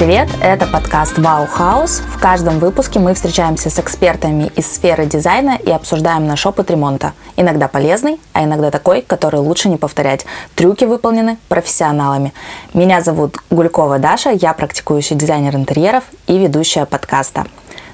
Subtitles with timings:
[0.00, 0.30] привет!
[0.40, 2.00] Это подкаст «Вау Хаус».
[2.00, 7.12] В каждом выпуске мы встречаемся с экспертами из сферы дизайна и обсуждаем наш опыт ремонта.
[7.36, 10.24] Иногда полезный, а иногда такой, который лучше не повторять.
[10.54, 12.32] Трюки выполнены профессионалами.
[12.72, 17.44] Меня зовут Гулькова Даша, я практикующий дизайнер интерьеров и ведущая подкаста.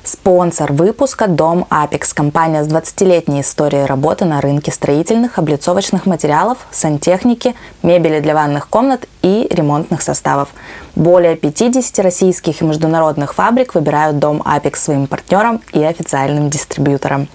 [0.07, 7.57] Спонсор выпуска– Дом Апекс, компания с 20-летней историей работы на рынке строительных, облицовочных материалов, сантехники,
[7.83, 10.51] мебели для ванных комнат и ремонтных составов.
[10.95, 17.27] Более 50 российских и международных фабрик выбирают Дом Апекс своим партнером и официальным дистрибьютором.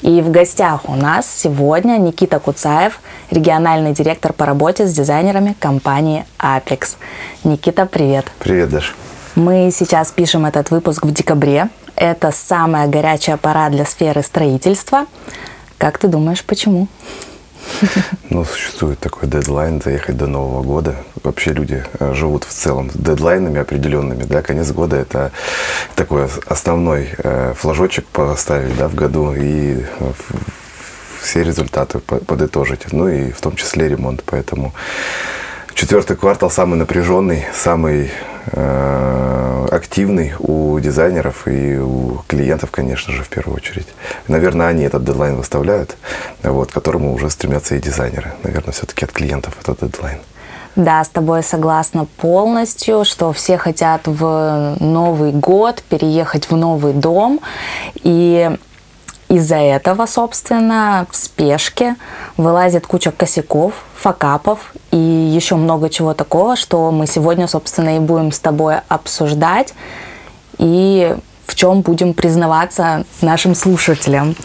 [0.00, 2.98] И в гостях у нас сегодня Никита Куцаев,
[3.30, 6.96] региональный директор по работе с дизайнерами компании Apex.
[7.44, 8.26] Никита, привет.
[8.40, 8.96] Привет, Даш.
[9.36, 11.70] Мы сейчас пишем этот выпуск в декабре.
[12.02, 15.06] Это самая горячая пора для сферы строительства.
[15.78, 16.88] Как ты думаешь, почему?
[18.28, 20.96] Ну, существует такой дедлайн заехать до Нового года.
[21.22, 24.24] Вообще люди э, живут в целом с дедлайнами определенными.
[24.24, 24.42] Да?
[24.42, 25.30] Конец года– это
[25.94, 30.12] такой основной э, флажочек поставить да, в году и э,
[31.20, 32.92] все результаты подытожить.
[32.92, 34.24] Ну и в том числе ремонт.
[34.26, 34.74] Поэтому
[35.74, 38.10] четвертый квартал самый напряженный, самый
[38.46, 43.86] активный у дизайнеров и у клиентов, конечно же, в первую очередь.
[44.28, 45.96] Наверное, они этот дедлайн выставляют,
[46.42, 48.32] вот, к которому уже стремятся и дизайнеры.
[48.42, 50.18] Наверное, все-таки от клиентов этот дедлайн.
[50.74, 57.40] Да, с тобой согласна полностью, что все хотят в Новый год переехать в новый дом.
[58.02, 58.50] И
[59.32, 61.96] из-за этого, собственно, в спешке
[62.36, 68.30] вылазит куча косяков, факапов и еще много чего такого, что мы сегодня, собственно, и будем
[68.30, 69.72] с тобой обсуждать
[70.58, 71.16] и
[71.46, 74.36] в чем будем признаваться нашим слушателям.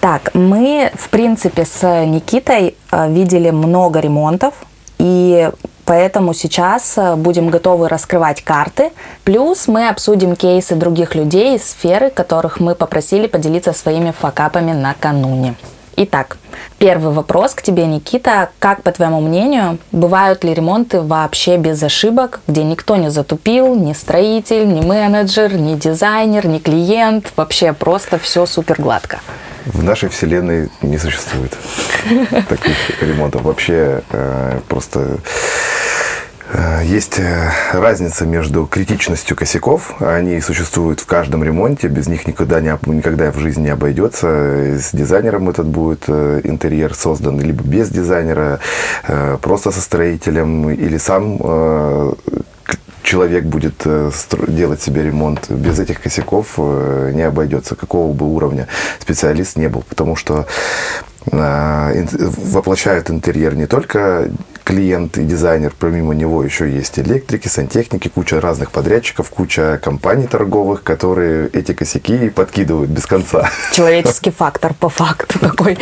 [0.00, 4.54] Так, мы, в принципе, с Никитой э, видели много ремонтов,
[4.98, 5.50] и
[5.86, 8.90] Поэтому сейчас э, будем готовы раскрывать карты.
[9.22, 15.54] Плюс мы обсудим кейсы других людей из сферы, которых мы попросили поделиться своими факапами накануне.
[15.98, 16.38] Итак,
[16.78, 18.50] первый вопрос к тебе, Никита.
[18.58, 23.92] Как, по твоему мнению, бывают ли ремонты вообще без ошибок, где никто не затупил, ни
[23.92, 29.20] строитель, ни менеджер, ни дизайнер, ни клиент, вообще просто все супер гладко?
[29.66, 31.56] В нашей вселенной не существует
[32.48, 33.42] таких ремонтов.
[33.42, 35.18] Вообще э, просто
[36.84, 40.00] есть э, разница между критичностью косяков.
[40.00, 41.88] Они существуют в каждом ремонте.
[41.88, 44.78] Без них никогда, не, никогда в жизни не обойдется.
[44.78, 48.60] С дизайнером этот будет э, интерьер создан, либо без дизайнера,
[49.42, 52.16] просто со строителем, или сам
[53.02, 53.86] человек будет
[54.48, 55.50] делать себе ремонт.
[55.50, 58.68] Без этих косяков не обойдется, какого бы уровня
[58.98, 59.82] специалист не был.
[59.88, 60.46] Потому что
[61.30, 64.28] воплощает интерьер не только
[64.66, 70.82] клиент и дизайнер, помимо него еще есть электрики, сантехники, куча разных подрядчиков, куча компаний торговых,
[70.82, 73.48] которые эти косяки подкидывают без конца.
[73.72, 75.78] Человеческий фактор по факту такой,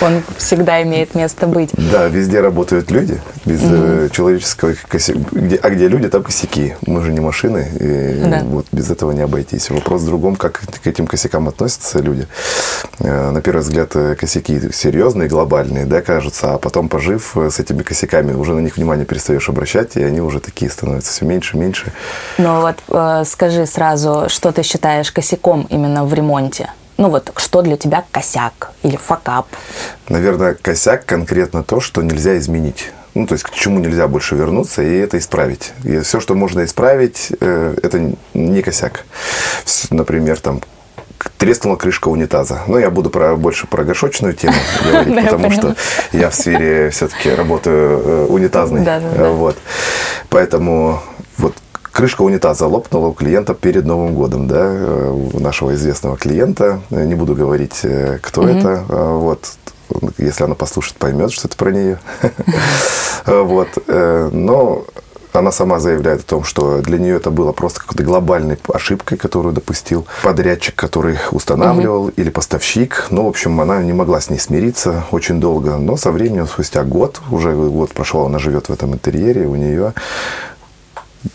[0.00, 1.70] он всегда имеет место быть.
[1.74, 5.20] Да, везде работают люди, без mm человеческого косяка.
[5.62, 6.74] а где люди, там косяки.
[6.86, 8.42] Мы же не машины, и да.
[8.44, 9.70] вот без этого не обойтись.
[9.70, 12.26] Вопрос в другом, как к этим косякам относятся люди.
[12.98, 17.82] Э, на первый взгляд, э, косяки серьезные, глобальные, да, кажутся, а потом, пожив с этими
[17.82, 21.56] косяками, годами уже на них внимание перестаешь обращать, и они уже такие становятся все меньше
[21.56, 21.92] и меньше.
[22.38, 26.70] Ну вот э, скажи сразу, что ты считаешь косяком именно в ремонте?
[26.96, 29.46] Ну вот, что для тебя косяк или факап?
[30.08, 32.92] Наверное, косяк конкретно то, что нельзя изменить.
[33.14, 35.72] Ну, то есть к чему нельзя больше вернуться и это исправить.
[35.84, 39.04] И все, что можно исправить, э, это не косяк.
[39.90, 40.60] Например, там
[41.38, 42.62] треснула крышка унитаза.
[42.66, 44.54] Но я буду про, больше про горшочную тему
[44.84, 45.76] говорить, потому что
[46.12, 48.84] я в сфере все-таки работаю э, унитазной.
[49.32, 49.56] Вот.
[50.28, 51.00] Поэтому
[51.38, 56.80] вот крышка унитаза лопнула у клиента перед Новым годом, да, э, у нашего известного клиента.
[56.90, 58.84] Не буду говорить, э, кто это.
[58.88, 59.50] Вот.
[60.18, 61.98] Если она послушает, поймет, что это про нее.
[63.26, 63.68] Вот.
[63.86, 64.84] Но
[65.34, 69.52] она сама заявляет о том, что для нее это было просто какой-то глобальной ошибкой, которую
[69.52, 72.12] допустил подрядчик, который устанавливал, угу.
[72.16, 73.06] или поставщик.
[73.10, 75.76] Ну, в общем, она не могла с ней смириться очень долго.
[75.76, 79.92] Но со временем, спустя год, уже год прошел, она живет в этом интерьере, у нее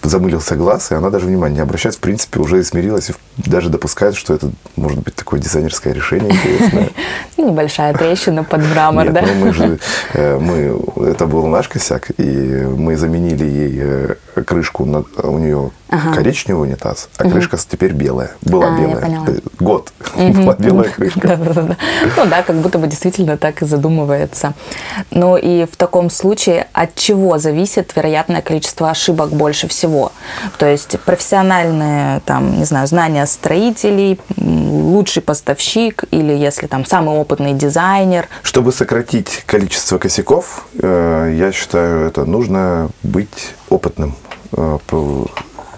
[0.04, 4.16] замылился глаз, и она даже внимания не обращает, в принципе, уже смирилась и даже допускает,
[4.16, 6.90] что это может быть такое дизайнерское решение интересное.
[7.38, 9.22] Небольшая трещина под мрамор, да?
[9.22, 9.80] Ну мы же,
[10.14, 15.72] э, мы, это был наш косяк, и мы заменили ей э, крышку, на, у нее
[15.90, 16.14] ага.
[16.14, 17.32] коричневый унитаз, а угу.
[17.32, 18.32] крышка теперь белая.
[18.42, 19.22] Была а, белая.
[19.28, 21.38] Э, год была белая крышка.
[22.18, 24.54] Ну да, как будто бы действительно так и задумывается.
[25.12, 30.12] Ну и в таком случае от чего зависит вероятное количество ошибок больше всего?
[30.58, 37.54] То есть профессиональные, там, не знаю, знания строителей, лучший поставщик или если там самый опытный
[37.54, 38.28] дизайнер.
[38.44, 44.16] Чтобы сократить количество косяков, э, я считаю, это нужно быть опытным.
[44.54, 44.78] Э,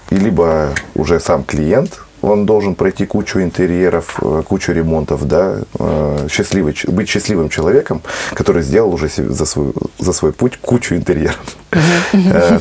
[0.10, 6.28] и либо уже сам клиент он должен пройти кучу интерьеров, э, кучу ремонтов, да, э,
[6.30, 8.02] счастливый, быть счастливым человеком,
[8.34, 11.42] который сделал уже за свой, за свой путь кучу интерьеров.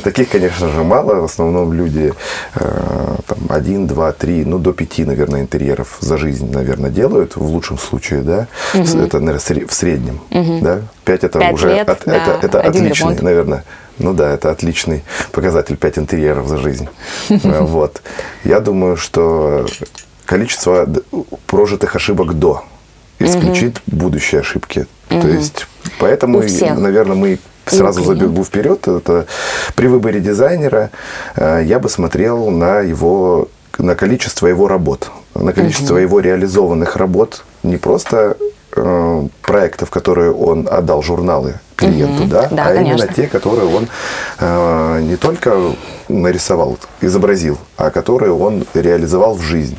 [0.03, 1.21] Таких, конечно же, мало.
[1.21, 2.13] В основном люди
[2.53, 7.77] там, один, два, три, ну, до пяти, наверное, интерьеров за жизнь, наверное, делают, в лучшем
[7.77, 8.47] случае, да.
[8.73, 10.21] Это, наверное, в среднем,
[10.61, 10.81] да.
[11.03, 13.63] Пять это уже, это отличный, наверное,
[13.97, 16.87] ну да, это отличный показатель 5 интерьеров за жизнь.
[17.29, 18.01] Вот.
[18.43, 19.65] Я думаю, что
[20.25, 20.87] количество
[21.45, 22.63] прожитых ошибок до
[23.19, 24.87] исключит будущие ошибки.
[25.09, 25.67] То есть,
[25.99, 28.87] поэтому, наверное, мы сразу забегу вперед.
[28.87, 29.27] Это
[29.75, 30.89] при выборе дизайнера
[31.35, 37.43] э, я бы смотрел на его на количество его работ, на количество его реализованных работ,
[37.63, 38.37] не просто
[38.75, 42.31] э, проектов, которые он отдал журналы клиенту, угу.
[42.31, 43.03] да, да, а конечно.
[43.03, 43.87] именно те, которые он
[44.39, 45.57] э, не только
[46.07, 49.77] нарисовал, изобразил, а которые он реализовал в жизнь.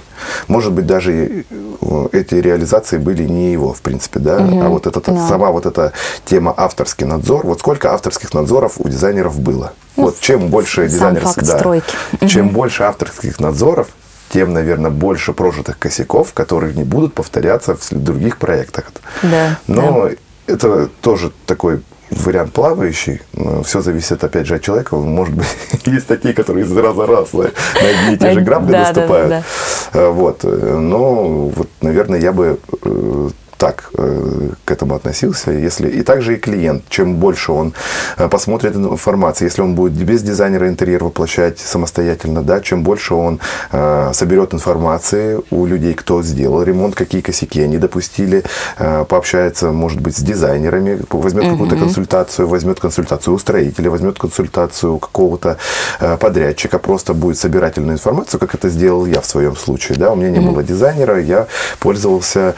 [0.48, 4.60] Может быть, даже э, эти реализации были не его, в принципе, да, угу.
[4.60, 5.28] а вот эта, да.
[5.28, 5.92] сама вот эта
[6.24, 7.46] тема авторский надзор.
[7.46, 9.72] Вот сколько авторских надзоров у дизайнеров было?
[9.96, 11.94] Ну, вот чем больше дизайнерских, да, стройки.
[12.26, 12.54] чем угу.
[12.54, 13.88] больше авторских надзоров,
[14.32, 18.87] тем, наверное, больше прожитых косяков, которые не будут повторяться в других проектах.
[19.23, 20.14] Да, Но да.
[20.46, 23.20] это тоже такой вариант плавающий.
[23.64, 24.96] Все зависит, опять же, от человека.
[24.96, 25.46] Может быть,
[25.84, 29.44] есть такие, которые из раза раз на одни и те же грабли наступают.
[29.93, 30.11] Да.
[30.11, 30.44] Вот.
[30.44, 33.29] Но, вот, наверное, я бы э,
[33.62, 35.52] так э, к этому относился.
[35.52, 37.74] Если, и также и клиент, чем больше он
[38.16, 43.38] э, посмотрит информации, если он будет без дизайнера интерьер воплощать самостоятельно, да, чем больше он
[43.70, 48.42] э, соберет информации у людей, кто сделал ремонт, какие косяки они допустили,
[48.78, 51.52] э, пообщается, может быть, с дизайнерами, возьмет угу.
[51.52, 55.56] какую-то консультацию, возьмет консультацию у строителя, возьмет консультацию какого-то
[56.00, 59.98] э, подрядчика, просто будет собирательную информацию, как это сделал я в своем случае.
[59.98, 60.10] Да?
[60.10, 60.50] У меня не угу.
[60.50, 61.46] было дизайнера, я
[61.78, 62.56] пользовался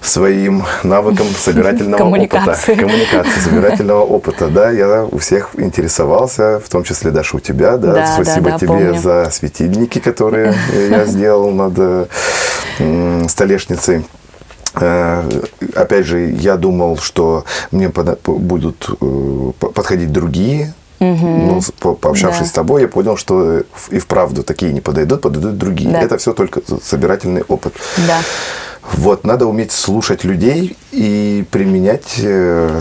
[0.00, 2.56] своим своим навыкам собирательного опыта.
[2.76, 3.40] Коммуникации.
[3.40, 4.70] Собирательного опыта, да.
[4.70, 7.92] Я у всех интересовался, в том числе даже у тебя, да.
[7.92, 8.98] да Спасибо да, да, тебе помню.
[9.00, 10.54] за светильники, которые
[10.90, 12.08] я сделал над
[13.28, 14.06] столешницей.
[14.74, 15.28] Э,
[15.74, 20.72] опять же, я думал, что мне будут э, подходить другие
[21.02, 21.26] Угу.
[21.26, 22.46] Ну, по пообщавшись да.
[22.46, 25.90] с тобой, я понял, что и вправду такие не подойдут, подойдут другие.
[25.90, 26.00] Да.
[26.00, 27.74] Это все только собирательный опыт.
[28.06, 28.20] Да.
[28.82, 32.80] Вот, надо уметь слушать людей и применять э,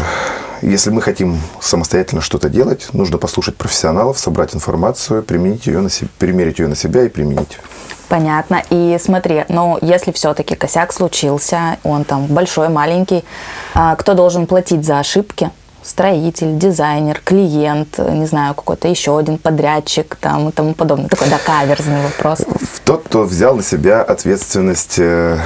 [0.62, 6.09] если мы хотим самостоятельно что-то делать, нужно послушать профессионалов, собрать информацию, применить ее на себя,
[6.19, 7.57] примерить ее на себя и применить.
[8.09, 8.62] Понятно.
[8.69, 13.24] И смотри, ну, если все-таки косяк случился, он там большой, маленький,
[13.74, 15.50] а кто должен платить за ошибки?
[15.83, 21.09] строитель, дизайнер, клиент, не знаю, какой-то еще один подрядчик там и тому подобное.
[21.09, 22.45] Такой, да, каверзный вопрос.
[22.86, 25.39] Тот, кто взял на себя ответственность э,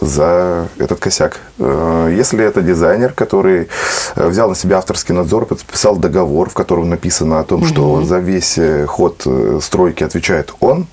[0.00, 1.40] за этот косяк.
[1.58, 3.68] Э, если это дизайнер, который
[4.14, 7.68] э, взял на себя авторский надзор, подписал договор, в котором написано о том, угу.
[7.68, 9.26] что за весь ход
[9.60, 10.86] стройки отвечает он,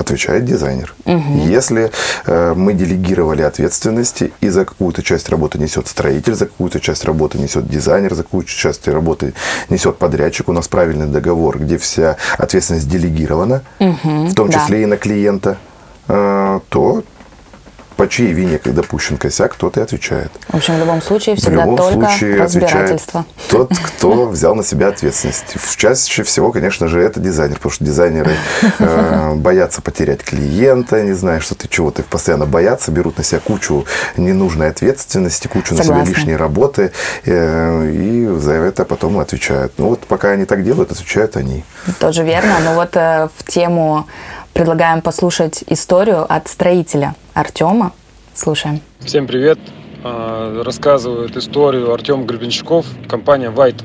[0.00, 0.94] отвечает дизайнер.
[1.04, 1.46] Угу.
[1.46, 1.90] Если
[2.26, 7.38] э, мы делегировали ответственности, и за какую-то часть работы несет строитель, за какую-то часть работы
[7.38, 9.34] несет дизайнер, за какую-то часть работы
[9.68, 14.82] несет подрядчик, у нас правильный договор, где вся ответственность делегирована, угу, в том числе да.
[14.82, 15.58] и на клиента,
[16.08, 17.02] э, то
[18.00, 20.30] по чьей вине допущен косяк, тот и отвечает.
[20.48, 23.26] В общем, в любом случае всегда в любом только случае разбирательство.
[23.50, 25.44] Тот, кто взял на себя ответственность.
[25.76, 28.36] Чаще всего, конечно же, это дизайнер, потому что дизайнеры
[28.78, 33.84] э, боятся потерять клиента, не знаю, что ты чего-то постоянно боятся, берут на себя кучу
[34.16, 35.96] ненужной ответственности, кучу Согласна.
[35.96, 36.92] на себя лишней работы,
[37.26, 39.74] э, и за это потом отвечают.
[39.76, 41.64] Ну вот пока они так делают, отвечают они.
[41.98, 44.06] Тоже верно, но вот э, в тему
[44.54, 47.92] предлагаем послушать историю от строителя Артема.
[48.34, 48.80] Слушаем.
[49.00, 49.58] Всем привет.
[50.02, 53.82] А, рассказывает историю Артем Гребенщиков, компания White.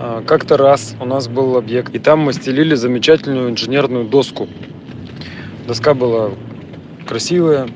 [0.00, 4.48] А, как-то раз у нас был объект, и там мы стелили замечательную инженерную доску.
[5.66, 6.32] Доска была
[7.06, 7.68] красивая,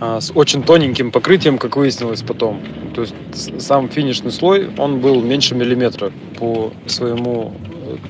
[0.00, 2.62] а, с очень тоненьким покрытием, как выяснилось потом.
[2.94, 3.14] То есть
[3.60, 7.54] сам финишный слой, он был меньше миллиметра по своему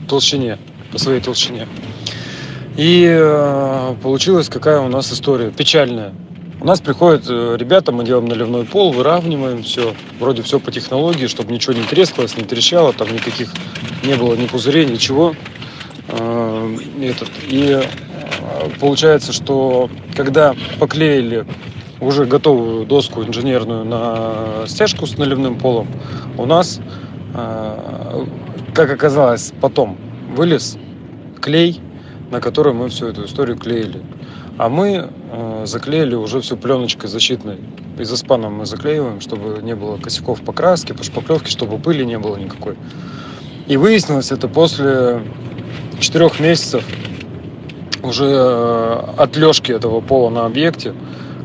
[0.08, 0.58] толщине,
[0.92, 1.66] по своей толщине.
[2.76, 6.12] И э, получилась какая у нас история печальная.
[6.60, 9.94] У нас приходят э, ребята, мы делаем наливной пол, выравниваем все.
[10.20, 13.52] Вроде все по технологии, чтобы ничего не трескалось, не трещало, там никаких
[14.04, 15.34] не было ни пузырей, ничего.
[16.08, 17.28] Э, этот.
[17.48, 17.80] И
[18.78, 21.46] получается, что когда поклеили
[22.00, 25.88] уже готовую доску инженерную на стяжку с наливным полом,
[26.38, 26.80] у нас,
[27.34, 29.98] как оказалось потом,
[30.34, 30.78] вылез
[31.40, 31.80] клей
[32.30, 34.00] на которой мы всю эту историю клеили.
[34.58, 37.58] А мы э, заклеили уже всю пленочкой защитной.
[37.98, 42.76] Изоспаном мы заклеиваем, чтобы не было косяков покраски, по шпаклевке, чтобы пыли не было никакой.
[43.66, 45.22] И выяснилось это после
[45.98, 46.84] четырех месяцев
[48.02, 50.94] уже э, отлежки этого пола на объекте,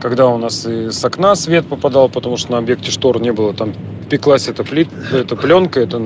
[0.02, 3.54] когда у нас и с окна свет попадал, потому что на объекте штор не было,
[3.54, 3.74] там
[4.10, 5.98] пеклась эта, плит, эта пленка, это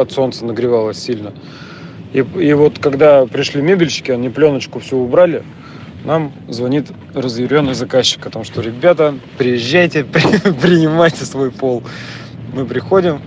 [0.00, 1.32] от солнца нагревалась сильно.
[2.12, 5.42] И, и вот когда пришли мебельщики, они пленочку все убрали,
[6.04, 10.04] нам звонит разъяренный заказчик о том, что ребята, приезжайте,
[10.62, 11.82] принимайте свой пол.
[12.54, 13.20] Мы приходим,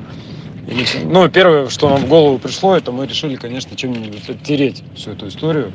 [0.67, 5.11] и ну, первое, что нам в голову пришло, это мы решили, конечно, чем-нибудь оттереть всю
[5.11, 5.71] эту историю.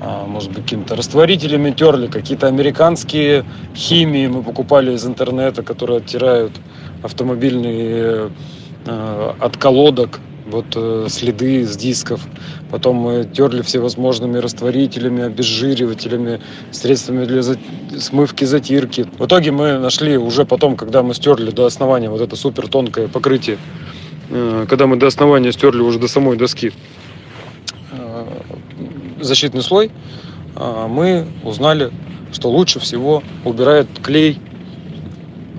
[0.00, 6.52] А, может быть, какими-то растворителями терли, какие-то американские химии мы покупали из интернета, которые оттирают
[7.02, 8.30] автомобильные
[8.86, 12.20] э, от колодок, вот э, следы с дисков.
[12.70, 16.40] Потом мы терли всевозможными растворителями, обезжиривателями,
[16.70, 17.56] средствами для за...
[17.98, 19.06] смывки, затирки.
[19.18, 23.08] В итоге мы нашли уже потом, когда мы стерли до основания вот это супер тонкое
[23.08, 23.58] покрытие,
[24.30, 26.72] э, когда мы до основания стерли уже до самой доски
[27.92, 28.26] э,
[29.20, 29.90] защитный слой,
[30.56, 31.90] мы узнали,
[32.32, 34.38] что лучше всего убирает клей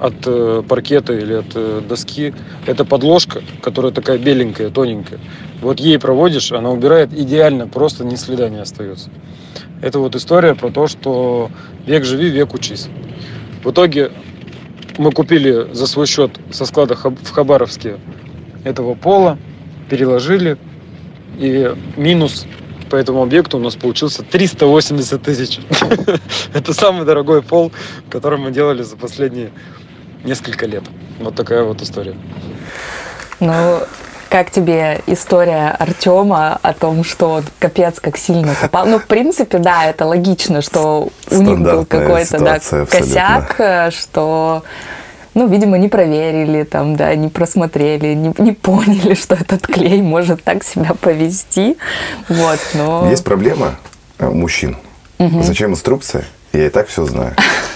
[0.01, 2.33] от э, паркета или от э, доски.
[2.65, 5.19] Это подложка, которая такая беленькая, тоненькая.
[5.61, 9.11] Вот ей проводишь, она убирает идеально, просто ни следа не остается.
[9.81, 11.51] Это вот история про то, что
[11.85, 12.87] век живи, век учись.
[13.63, 14.11] В итоге
[14.97, 17.97] мы купили за свой счет со склада в Хабаровске
[18.63, 19.37] этого пола,
[19.87, 20.57] переложили,
[21.37, 22.47] и минус
[22.89, 25.59] по этому объекту у нас получился 380 тысяч.
[26.53, 27.71] Это самый дорогой пол,
[28.09, 29.51] который мы делали за последние
[30.23, 30.83] несколько лет.
[31.19, 32.15] Вот такая вот история.
[33.39, 33.79] Ну,
[34.29, 38.85] как тебе история Артема о том, что он капец как сильно попал?
[38.85, 44.63] Ну, в принципе, да, это логично, что у них был какой-то да, косяк, э, что
[45.33, 50.43] ну, видимо, не проверили, там, да, не просмотрели, не, не поняли, что этот клей может
[50.43, 51.77] так себя повести.
[52.27, 53.09] Вот, но...
[53.09, 53.75] Есть проблема
[54.19, 54.77] у мужчин.
[55.19, 55.43] Угу.
[55.43, 56.25] Зачем инструкция?
[56.53, 57.33] Я и так все знаю.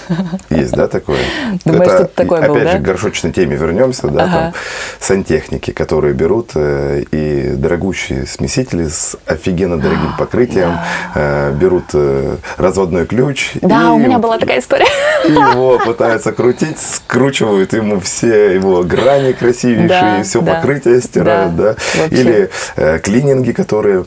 [0.50, 1.20] Есть, да, такое?
[1.63, 2.77] Думаешь, это, такое опять был, же, да?
[2.77, 4.32] к горшочной теме вернемся, да, ага.
[4.34, 4.53] там
[5.00, 10.77] сантехники, которые берут э, и дорогущие смесители с офигенно дорогим покрытием,
[11.13, 11.50] да.
[11.50, 13.53] э, берут э, разводной ключ.
[13.62, 14.88] Да, у меня была такая история.
[15.25, 21.75] Его пытаются крутить, скручивают ему все его грани красивейшие, да, все да, покрытие стирают, да.
[21.96, 22.05] да.
[22.08, 24.05] Или э, клининги, которые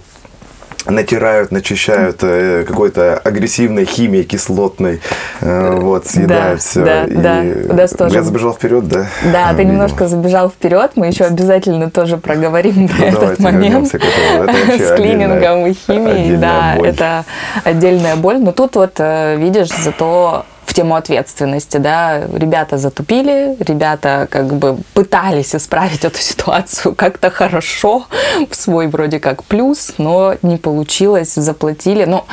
[0.90, 5.00] натирают, начищают э, какой-то агрессивной химией кислотной,
[5.40, 6.84] э, вот, съедают да, все.
[6.84, 7.42] Да, и да,
[7.74, 8.14] да, тоже.
[8.14, 9.06] Я забежал вперед, да?
[9.32, 14.96] Да, ты немножко забежал вперед, мы еще обязательно тоже проговорим про ну, этот момент с
[14.96, 16.36] клинингом и химией.
[16.36, 16.88] Да, боль.
[16.88, 17.24] это
[17.64, 18.38] отдельная боль.
[18.38, 20.44] Но тут вот, э, видишь, зато
[20.78, 28.06] тему ответственности, да, ребята затупили, ребята как бы пытались исправить эту ситуацию как-то хорошо,
[28.48, 32.24] в свой вроде как плюс, но не получилось, заплатили, ну,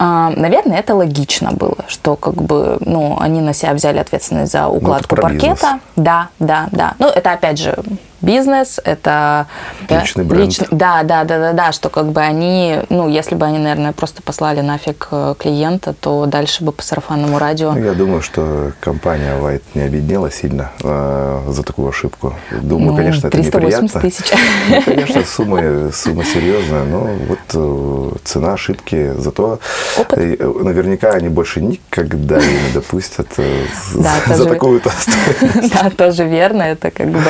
[0.00, 5.16] Наверное, это логично было, что как бы, ну, они на себя взяли ответственность за укладку
[5.16, 5.80] ну, паркета.
[5.96, 6.94] Да, да, да.
[7.00, 7.76] Ну, это опять же
[8.20, 9.46] бизнес, это
[9.88, 10.46] личный бренд.
[10.46, 10.58] Лич...
[10.70, 14.22] Да, да, да, да, да, что как бы они, ну, если бы они, наверное, просто
[14.22, 17.72] послали нафиг э, клиента, то дальше бы по сарафанному радио.
[17.72, 22.34] Ну, я думаю, что компания White не обеднела сильно э, за такую ошибку.
[22.50, 24.00] Думаю, ну, конечно, это неприятно.
[24.00, 24.32] тысяч.
[24.68, 29.58] Ну, конечно, сумма, сумма серьезная, но вот э, цена ошибки, зато
[29.98, 30.18] Опыт.
[30.18, 35.74] Э, наверняка они больше никогда не допустят э, да, за, такую-то стоимость.
[35.82, 37.20] Да, тоже верно, это как бы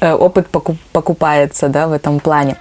[0.00, 2.56] э, опыт покупается да, в этом плане.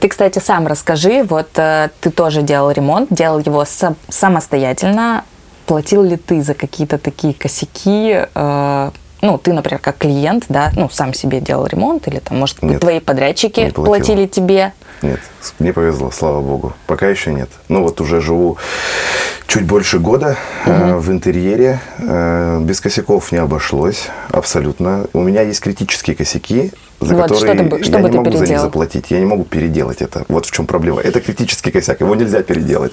[0.00, 3.66] Ты, кстати, сам расскажи, вот э, ты тоже делал ремонт, делал его
[4.08, 5.24] самостоятельно.
[5.66, 8.24] Платил ли ты за какие-то такие косяки?
[8.34, 8.90] Э,
[9.20, 12.80] ну, ты, например, как клиент, да, ну, сам себе делал ремонт, или там, может Нет,
[12.80, 14.72] твои подрядчики платили тебе?
[15.02, 15.20] Нет,
[15.58, 16.74] мне повезло, слава богу.
[16.86, 17.48] Пока еще нет.
[17.68, 18.58] Ну вот уже живу
[19.46, 21.80] чуть больше года э, в интерьере.
[21.98, 25.06] Э, без косяков не обошлось абсолютно.
[25.12, 28.16] У меня есть критические косяки, за Вот, что которые ты бы- что я бы не
[28.18, 28.64] могу за них переделал?
[28.64, 29.10] заплатить.
[29.10, 30.24] Я не могу переделать это.
[30.28, 31.00] Вот в чем проблема.
[31.00, 32.92] Это критический косяк, его нельзя переделать.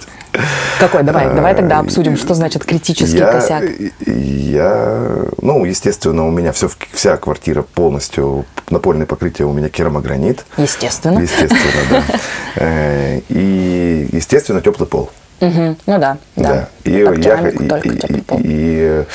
[0.79, 1.03] Какой?
[1.03, 3.63] Давай, давай тогда Э, обсудим, что значит критический я, косяк.
[4.05, 5.07] Я,
[5.41, 10.45] ну, естественно, у меня все, вся квартира полностью, напольное покрытие у меня керамогранит.
[10.57, 11.19] Естественно.
[11.19, 12.03] Естественно, да.
[12.55, 15.09] Э, И, естественно, теплый пол.
[15.39, 15.77] Мгм.
[15.85, 16.69] Ну да, да.
[16.83, 19.05] И, Под я, и- и- и, э,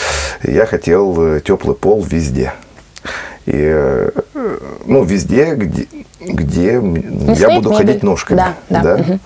[0.45, 2.53] я хотел теплый пол везде.
[3.47, 4.11] И, э,
[4.87, 5.87] ну, везде, где,
[6.21, 7.87] где м- я буду мебель.
[7.87, 8.37] ходить ножками.
[8.69, 9.21] Да, да, мгм.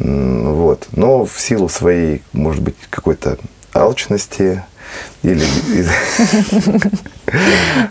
[0.00, 0.88] М, Вот.
[0.92, 3.36] Но в силу своей, может быть, какой-то
[3.74, 4.62] алчности
[5.22, 5.44] или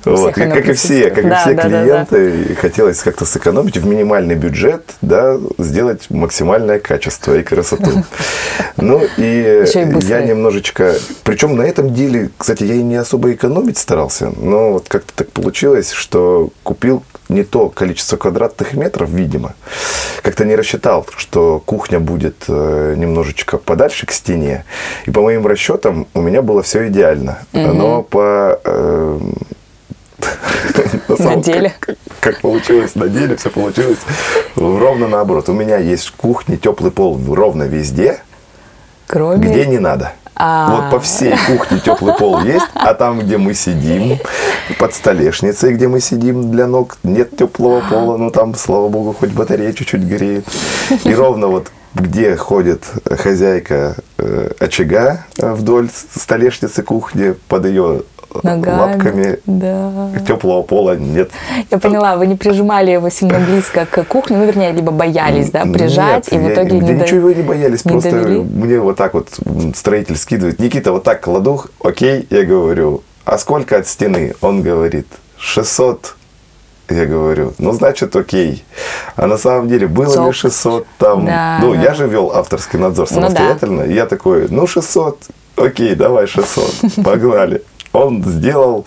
[0.06, 5.38] вот, как и все, как и все клиенты, хотелось как-то сэкономить в минимальный бюджет, да,
[5.58, 8.04] сделать максимальное качество и красоту.
[8.82, 13.78] Ну и и я немножечко, причем на этом деле, кстати, я и не особо экономить
[13.78, 19.54] старался, но вот как-то так получилось, что купил не то количество квадратных метров, видимо,
[20.22, 24.66] как-то не рассчитал, что кухня будет э, немножечко подальше к стене.
[25.06, 27.40] И по моим расчетам у меня было все идеально.
[27.54, 28.60] Но по...
[28.64, 29.20] э,
[31.08, 31.74] на самом- деле?
[31.80, 34.00] Как, как получилось на деле, все получилось
[34.56, 35.50] ровно наоборот.
[35.50, 38.20] У меня есть в кухне теплый пол ровно везде,
[39.08, 39.48] Кроме...
[39.48, 40.14] где не надо.
[40.42, 40.74] А.
[40.74, 44.18] Вот по всей кухне теплый пол есть, а там, где мы сидим,
[44.80, 49.32] под столешницей, где мы сидим для ног, нет теплого пола, ну там, слава богу, хоть
[49.32, 50.46] батарея чуть-чуть греет.
[51.04, 58.04] И ровно вот где ходит хозяйка э, очага э, вдоль столешницы кухни, под ее
[58.44, 58.80] Ногами.
[58.80, 60.12] лапками Да.
[60.28, 61.32] теплого пола нет.
[61.72, 65.66] Я поняла, вы не прижимали его сильно близко к кухне, ну, вернее, либо боялись, да,
[65.66, 68.40] прижать, Нет, и в я- итоге да не до- ничего не боялись, не просто довели?
[68.40, 69.30] мне вот так вот
[69.76, 70.60] строитель скидывает.
[70.60, 74.34] Никита, вот так кладу, окей, я говорю, а сколько от стены?
[74.42, 75.08] Он говорит,
[75.38, 76.16] 600.
[76.92, 78.64] Я говорю, ну, значит, окей.
[79.16, 80.34] А на самом деле, было ли Цок.
[80.34, 81.24] 600 там?
[81.26, 81.82] Да, ну, да.
[81.82, 83.28] я же вел авторский надзор Ну да.
[83.28, 83.82] самостоятельно.
[83.84, 85.20] Я такой, ну, 600,
[85.56, 86.72] окей, давай 600,
[87.04, 87.62] погнали.
[87.92, 88.86] Он сделал,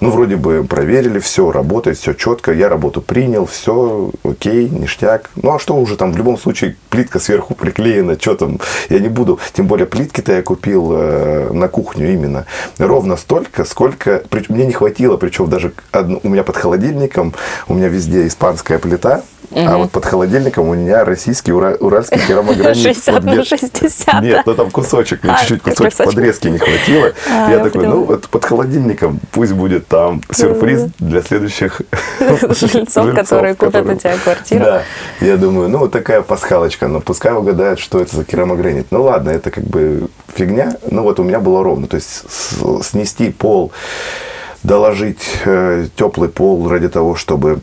[0.00, 5.30] ну, вроде бы проверили, все работает, все четко, я работу принял, все окей, ништяк.
[5.36, 9.08] Ну, а что уже там, в любом случае, плитка сверху приклеена, что там, я не
[9.08, 12.46] буду, тем более плитки-то я купил э, на кухню именно,
[12.78, 17.34] ровно столько, сколько, при- мне не хватило, причем даже одну- у меня под холодильником,
[17.68, 19.22] у меня везде испанская плита,
[19.54, 22.76] а вот под холодильником у меня российский ура- уральский керамогранит.
[22.82, 24.22] 60 Вот на где- 60.
[24.22, 26.14] Нет, ну там кусочек, А, чуть-чуть кусочек кусочек.
[26.14, 27.12] подрезки не хватило.
[27.30, 31.82] А, я такой, ну вот под холодильником пусть будет там сюрприз для следующих
[32.20, 34.64] Жильцов, которые купят у тебя квартиру.
[34.64, 34.82] Да,
[35.20, 38.86] я думаю, ну вот такая пасхалочка, но пускай угадают, что это за керамогранит.
[38.90, 42.24] Ну ладно, это как бы фигня, ну вот у меня было ровно, то есть
[42.84, 43.72] снести пол,
[44.62, 47.60] доложить э, теплый пол ради того, чтобы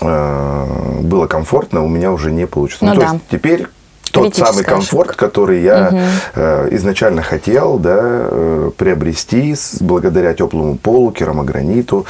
[0.00, 2.84] было комфортно, у меня уже не получится.
[2.84, 3.12] Ну то да.
[3.12, 3.66] есть теперь
[4.12, 11.12] тот самый комфорт, который я э, изначально хотел да, э, приобрести с- благодаря теплому полу,
[11.12, 12.06] керамограниту,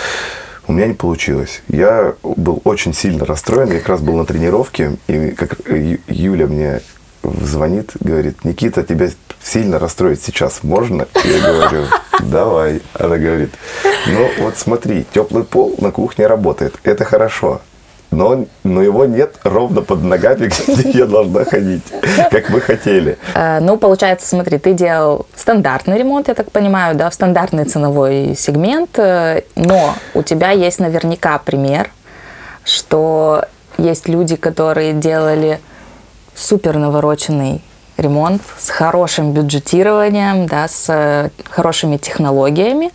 [0.66, 1.62] у меня не получилось.
[1.68, 3.70] Я был очень сильно расстроен.
[3.72, 5.58] Я как раз был на тренировке, и как
[6.06, 6.80] Юля мне
[7.22, 9.10] звонит, говорит, Никита, тебя
[9.42, 11.07] сильно расстроить сейчас можно?
[11.24, 11.87] Я говорю,
[12.20, 12.83] давай.
[12.94, 13.50] Она говорит,
[14.07, 17.61] ну вот смотри, теплый пол на кухне работает, это хорошо.
[18.11, 21.85] Но, но его нет ровно под ногами, где я должна ходить,
[22.31, 23.16] как вы хотели.
[23.35, 28.35] Э, Ну, получается, смотри, ты делал стандартный ремонт, я так понимаю, да, в стандартный ценовой
[28.37, 31.90] сегмент, э, но у тебя есть наверняка пример,
[32.64, 33.44] что
[33.79, 35.61] есть люди, которые делали
[36.35, 37.62] супер навороченный
[38.00, 42.90] ремонт с хорошим бюджетированием, да, с э, хорошими технологиями,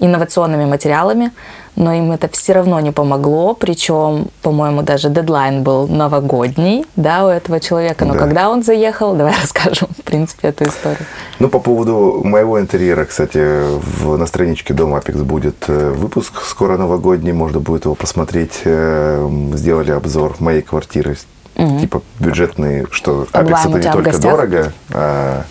[0.00, 1.30] инновационными материалами,
[1.76, 7.28] но им это все равно не помогло, причем, по-моему, даже дедлайн был новогодний, да, у
[7.28, 8.04] этого человека.
[8.04, 8.20] Но Да.
[8.20, 11.06] когда он заехал, давай расскажем, в принципе, эту историю.
[11.40, 13.38] Ну, по поводу моего интерьера, кстати,
[13.78, 18.60] в, на страничке Дома Апекс будет э, выпуск скоро новогодний, можно будет его посмотреть.
[18.64, 21.16] Э, Сделали обзор моей квартиры
[21.56, 21.80] Угу.
[21.80, 25.44] Типа бюджетные, что Апекс это не только дорого, а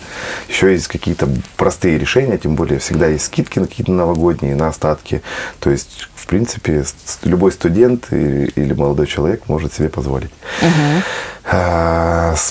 [0.48, 5.22] еще есть какие-то простые решения, тем более всегда есть скидки на какие-то новогодние, на остатки.
[5.60, 6.84] То есть, в принципе,
[7.22, 10.30] любой студент или молодой человек может себе позволить.
[10.60, 11.02] Угу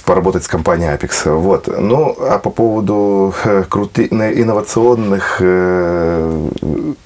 [0.06, 1.30] поработать с компанией Apex.
[1.36, 1.68] Вот.
[1.68, 4.06] Ну, а по поводу э, крути...
[4.06, 6.50] инновационных э,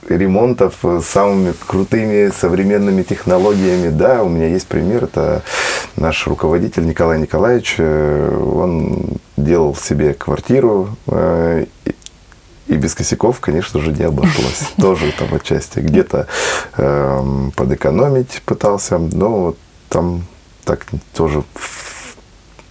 [0.09, 5.05] ремонтов с самыми крутыми современными технологиями, да, у меня есть пример.
[5.05, 5.43] Это
[5.95, 7.75] наш руководитель Николай Николаевич.
[7.77, 10.89] Э, он делал себе квартиру
[12.67, 14.71] и без косяков, конечно же, не обошлось.
[14.77, 16.27] Тоже там отчасти где-то
[16.75, 19.57] э, подэкономить пытался, но вот
[19.89, 20.23] там
[20.67, 21.43] так тоже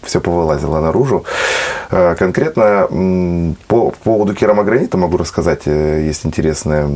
[0.02, 1.24] все повылазило наружу.
[1.90, 2.86] Э, конкретно
[3.66, 5.62] по, поводу керамогранита могу рассказать.
[5.66, 6.86] Э, есть интересное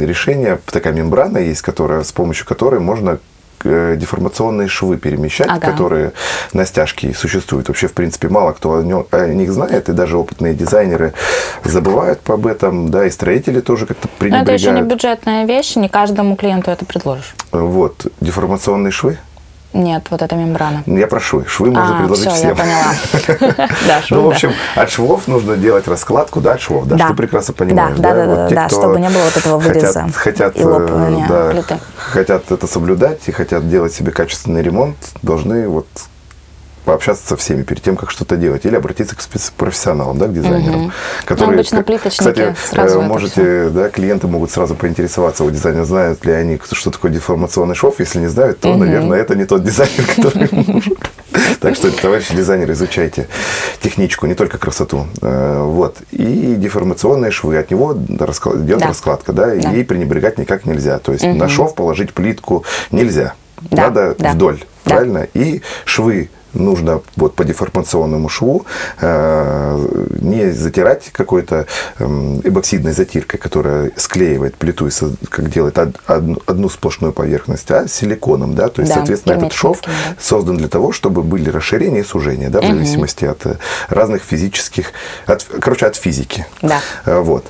[0.00, 0.58] решение.
[0.66, 3.18] Такая мембрана есть, которая, с помощью которой можно
[3.64, 5.70] э, деформационные швы перемещать, ага.
[5.70, 6.12] которые
[6.52, 7.68] на стяжке существуют.
[7.68, 8.78] Вообще, в принципе, мало кто
[9.10, 11.12] о них знает, и даже опытные дизайнеры
[11.64, 14.48] забывают об этом, да, и строители тоже как-то пренебрегают.
[14.48, 17.34] Но это еще не бюджетная вещь, не каждому клиенту это предложишь.
[17.52, 19.18] Вот, деформационные швы–
[19.74, 20.82] нет, вот эта мембрана.
[20.86, 21.44] Я про швы.
[21.46, 22.48] Швы можно а, предложить все, всем.
[22.48, 23.68] я поняла.
[23.86, 27.14] Да, швы, Ну, в общем, от швов нужно делать раскладку, да, от швов, да, что
[27.14, 27.98] прекрасно понимаешь.
[27.98, 31.78] Да, да, да, да, чтобы не было вот этого выреза хотят, и лопания э, плиты.
[31.96, 35.86] Хотят это соблюдать и хотят делать себе качественный ремонт, должны вот
[36.84, 39.20] пообщаться со всеми перед тем, как что-то делать, или обратиться к
[39.56, 40.92] профессионалам, да, к дизайнерам, угу.
[41.24, 46.32] которые, обычно плиточники кстати, сразу можете, да, клиенты могут сразу поинтересоваться у дизайнера, знают ли
[46.32, 48.78] они, что такое деформационный шов, если не знают, то, угу.
[48.78, 50.94] наверное, это не тот дизайнер, который.
[51.60, 53.26] Так что, товарищи дизайнеры, изучайте
[53.80, 55.06] техничку, не только красоту.
[55.22, 55.96] Э, вот.
[56.12, 60.98] И деформационные швы, от него идет раскладка, да, и пренебрегать никак нельзя.
[60.98, 63.34] То есть на шов положить плитку нельзя.
[63.70, 65.26] Надо вдоль, правильно?
[65.34, 68.64] И швы нужно вот по деформационному шву
[69.00, 71.66] э, не затирать какой-то
[71.98, 72.04] э,
[72.44, 74.90] эбоксидной затиркой, которая склеивает плиту, и
[75.28, 79.52] как делает од, од, одну сплошную поверхность, а силиконом, да, то есть, да, соответственно, этот
[79.52, 79.90] шов да.
[80.20, 82.74] создан для того, чтобы были расширения и сужения, да, в угу.
[82.74, 83.56] зависимости от э,
[83.88, 84.92] разных физических,
[85.26, 86.46] от, короче, от физики.
[86.62, 86.80] Да.
[87.04, 87.46] Э, вот.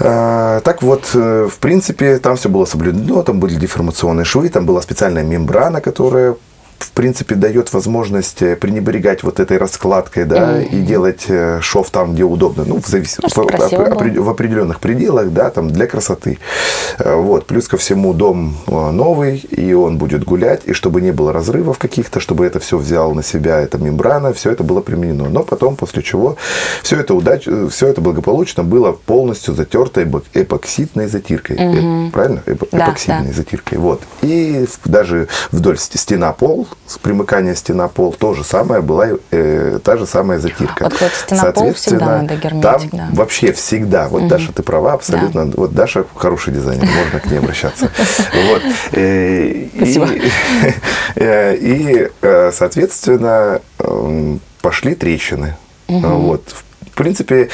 [0.00, 4.82] Э, так вот, в принципе, там все было соблюдено, там были деформационные швы, там была
[4.82, 6.36] специальная мембрана, которая
[6.82, 10.68] в принципе, дает возможность э, пренебрегать вот этой раскладкой, да, mm-hmm.
[10.68, 13.18] и делать э, шов там, где удобно, ну, в, завис...
[13.18, 16.38] в, в, в определенных пределах, да, там, для красоты.
[16.98, 17.46] Э, вот.
[17.46, 22.20] Плюс ко всему дом новый, и он будет гулять, и чтобы не было разрывов каких-то,
[22.20, 25.28] чтобы это все взял на себя, эта мембрана, все это было применено.
[25.28, 26.36] Но потом, после чего,
[26.82, 27.46] все это удач...
[27.70, 30.02] все это благополучно было полностью затерто
[30.34, 31.56] эпоксидной затиркой.
[31.56, 32.10] Mm-hmm.
[32.10, 32.42] Правильно?
[32.46, 32.64] Эп...
[32.72, 33.32] Да, эпоксидной да.
[33.32, 33.78] затиркой.
[33.78, 34.02] Вот.
[34.22, 40.06] И даже вдоль стена пол, с примыкания стена-пол, то же самое была э, та же
[40.06, 40.84] самая затирка.
[40.84, 43.08] Вот, вот стена-пол всегда надо герметик, Там да.
[43.12, 44.08] вообще всегда.
[44.08, 44.28] Вот, угу.
[44.28, 45.46] Даша, ты права абсолютно.
[45.46, 45.52] Да.
[45.56, 47.90] Вот Даша хороший дизайнер, можно к ней обращаться.
[48.50, 48.62] Вот.
[48.92, 50.08] Э, Спасибо.
[51.16, 52.10] Э, и,
[52.52, 55.56] соответственно, эм, пошли трещины.
[55.88, 56.42] Вот.
[56.48, 56.69] В
[57.00, 57.48] принципе,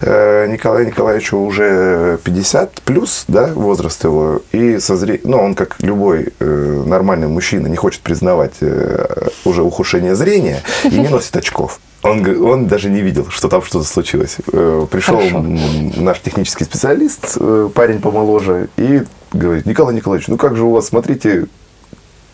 [0.00, 5.20] э, Николаю Николаевичу уже 50 плюс, да, возраст его, и созре...
[5.24, 10.96] ну, он, как любой э, нормальный мужчина, не хочет признавать э, уже ухудшение зрения и
[10.96, 11.80] не носит очков.
[12.04, 14.36] Он, он даже не видел, что там что-то случилось.
[14.90, 15.44] Пришел Хорошо.
[15.96, 17.38] наш технический специалист,
[17.74, 21.46] парень помоложе, и говорит, Николай Николаевич, ну как же у вас, смотрите,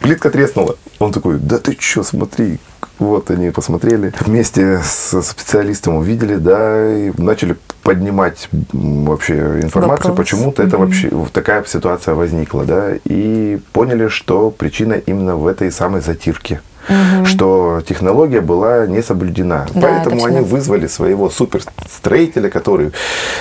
[0.00, 0.76] плитка треснула.
[0.98, 2.58] Он такой, да ты что, смотри,
[2.98, 10.66] вот они посмотрели, вместе с специалистом увидели, да, и начали поднимать вообще информацию, почему-то mm-hmm.
[10.66, 16.60] это вообще такая ситуация возникла, да, и поняли, что причина именно в этой самой затирке
[16.88, 17.26] угу.
[17.26, 19.66] что технология была не соблюдена.
[19.74, 22.92] Да, Поэтому они вызвали своего суперстроителя, который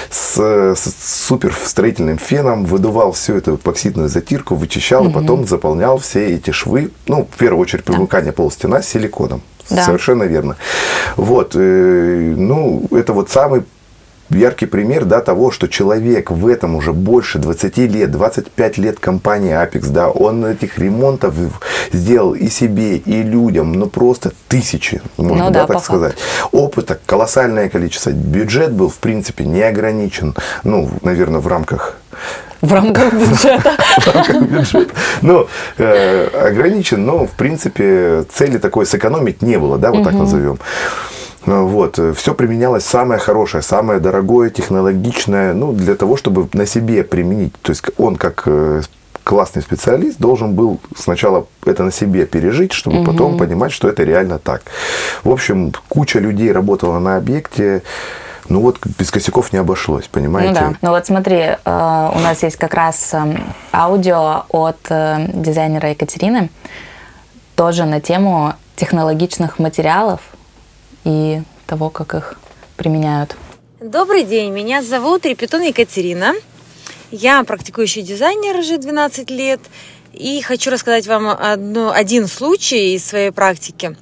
[0.10, 5.10] с, с суперстроительным феном выдувал всю эту эпоксидную затирку, вычищал угу.
[5.10, 8.36] и потом заполнял все эти швы, ну, в первую очередь, примыкание да.
[8.36, 9.42] полстена силиконом.
[9.70, 9.84] Да.
[9.84, 10.56] Совершенно верно.
[11.18, 13.64] Вот, э, ну, это вот самый
[14.30, 19.54] яркий пример да, того, что человек в этом уже больше 20 лет, 25 лет компании
[19.54, 21.36] Apex, да, он этих ремонтов
[21.92, 26.16] сделал и себе, и людям, ну просто тысячи, можно ну, да, да, так сказать.
[26.52, 28.12] Опыта колоссальное количество.
[28.12, 31.98] Бюджет был, в принципе, не ограничен, ну, наверное, в рамках
[32.62, 33.78] в рамках бюджета.
[34.00, 34.94] В рамках бюджета.
[35.22, 40.58] Ну, э, ограничен, но, в принципе, цели такой сэкономить не было, да, вот так назовем.
[41.48, 41.98] Э, вот.
[41.98, 47.54] Э, Все применялось самое хорошее, самое дорогое, технологичное, ну, для того, чтобы на себе применить.
[47.62, 48.82] То есть он как э,
[49.24, 53.12] классный специалист должен был сначала это на себе пережить, чтобы угу.
[53.12, 54.62] потом понимать, что это реально так.
[55.24, 57.82] В общем, куча людей работала на объекте.
[58.50, 60.62] Ну вот без косяков не обошлось, понимаете?
[60.62, 60.78] Ну да.
[60.82, 63.14] Ну вот смотри, у нас есть как раз
[63.74, 66.50] аудио от дизайнера Екатерины,
[67.56, 70.22] тоже на тему технологичных материалов
[71.08, 72.40] и того, как их
[72.76, 73.36] применяют.
[73.80, 76.34] Добрый день, меня зовут Репетон Екатерина.
[77.12, 79.62] Я практикующий дизайнер уже 12 лет.
[80.12, 83.96] И хочу рассказать вам одну, один случай из своей практики.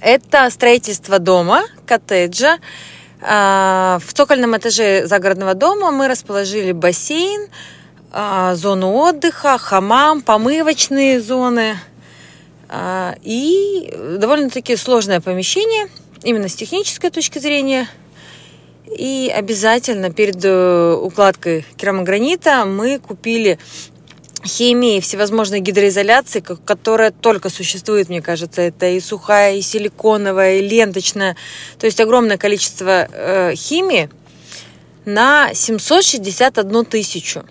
[0.00, 2.58] Это строительство дома, коттеджа.
[3.22, 7.48] А, в цокольном этаже загородного дома мы расположили бассейн,
[8.12, 11.76] а, зону отдыха, хамам, помывочные зоны.
[12.68, 15.88] А, и довольно-таки сложное помещение,
[16.22, 17.88] именно с технической точки зрения–
[18.96, 23.58] и обязательно перед э, укладкой керамогранита мы купили
[24.44, 28.62] химии, всевозможной гидроизоляции, которая только существует, мне кажется.
[28.62, 31.36] Это и сухая, и силиконовая, и ленточная.
[31.78, 34.10] То есть огромное количество э, химии
[35.04, 37.44] на 761 тысячу.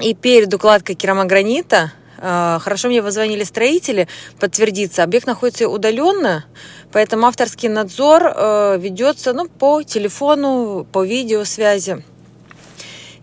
[0.00, 4.08] И перед укладкой керамогранита э, Хорошо мне позвонили строители
[4.40, 5.04] подтвердиться.
[5.04, 6.44] Объект находится удаленно,
[6.92, 12.02] Поэтому авторский надзор э, ведется ну, по телефону, по видеосвязи.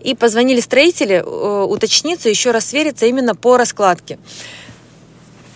[0.01, 4.19] И позвонили строители э, уточниться, еще раз свериться именно по раскладке.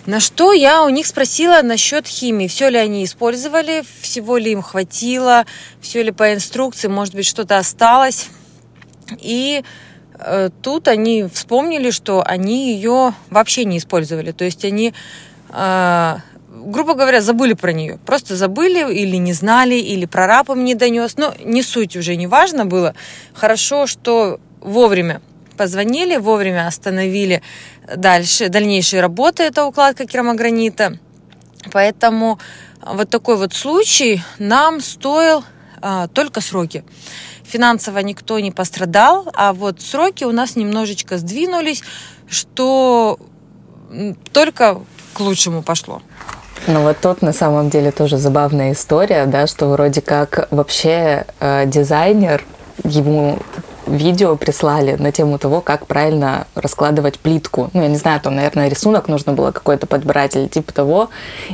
[0.08, 2.48] На что я у них спросила насчет химии.
[2.48, 5.44] Все ли они использовали, всего ли им хватило,
[5.82, 8.28] все ли по инструкции, может быть, что-то осталось.
[9.20, 9.62] И
[10.14, 14.32] э, тут они вспомнили, что они ее вообще не использовали.
[14.32, 14.94] То есть они
[15.50, 16.16] э,
[16.68, 17.98] грубо говоря, забыли про нее.
[18.04, 21.16] Просто забыли или не знали, или прораб не донес.
[21.16, 22.94] Но не суть уже, не важно было.
[23.34, 25.20] Хорошо, что вовремя
[25.56, 27.42] позвонили, вовремя остановили
[27.96, 30.98] дальше, дальнейшие работы, это укладка керамогранита.
[31.72, 32.38] Поэтому
[32.82, 35.44] вот такой вот случай нам стоил
[35.80, 36.84] а, только сроки.
[37.44, 41.82] Финансово никто не пострадал, а вот сроки у нас немножечко сдвинулись,
[42.28, 43.18] что
[44.32, 44.80] только
[45.14, 46.02] к лучшему пошло.
[46.68, 51.64] Ну вот тут на самом деле тоже забавная история, да, что вроде как вообще э,
[51.64, 52.44] дизайнер
[52.84, 53.38] ему
[53.86, 57.70] видео прислали на тему того, как правильно раскладывать плитку.
[57.72, 61.08] Ну, я не знаю, там, наверное, рисунок нужно было какой-то подбирать или типа того.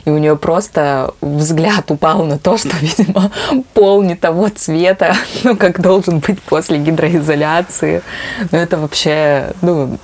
[0.05, 3.31] И у нее просто взгляд упал на то, что, видимо,
[3.73, 8.03] пол не того цвета, ну, как должен быть после гидроизоляции.
[8.51, 9.97] Ну, это вообще, ну,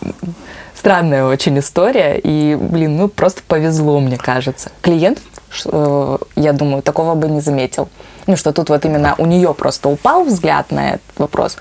[0.80, 2.18] странная очень история.
[2.18, 4.72] И, блин, ну просто повезло, мне кажется.
[4.80, 5.20] Клиент,
[5.66, 7.90] э, я думаю, такого бы не заметил.
[8.26, 11.58] Ну, что тут вот именно у нее просто упал взгляд на этот вопрос.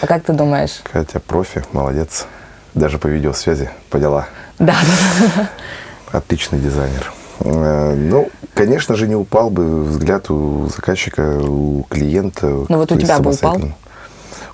[0.00, 0.80] А как ты думаешь?
[0.90, 2.26] Катя профи, молодец.
[2.74, 4.26] Даже по видеосвязи поняла.
[4.58, 4.74] Да,
[5.20, 6.18] да, да.
[6.18, 7.12] Отличный дизайнер.
[7.40, 12.46] Э, ну, конечно же, не упал бы взгляд у заказчика, у клиента.
[12.46, 13.60] Ну вот у тебя бы упал?